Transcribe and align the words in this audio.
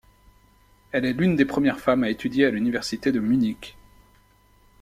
Elle 0.91 1.05
est 1.05 1.13
l'une 1.13 1.35
des 1.35 1.45
premières 1.45 1.79
femmes 1.79 2.03
à 2.03 2.09
étudier 2.09 2.47
à 2.47 2.49
l'Université 2.49 3.11
de 3.11 3.19
Munich. 3.19 3.77